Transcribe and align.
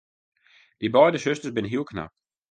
Dy 0.79 0.87
beide 0.95 1.19
susters 1.23 1.55
binne 1.55 1.69
heel 1.71 1.85
knap. 1.91 2.11